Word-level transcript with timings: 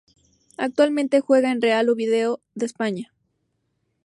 Actualmente 0.57 1.19
juega 1.21 1.51
en 1.51 1.61
Real 1.61 1.87
Oviedo 1.87 2.41
de 2.55 2.65
España. 2.65 3.13